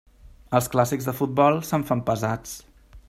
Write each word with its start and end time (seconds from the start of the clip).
Els 0.59 0.69
clàssics 0.75 1.09
de 1.09 1.13
futbol 1.19 1.61
se'm 1.69 1.85
fan 1.91 2.03
pesats. 2.09 2.57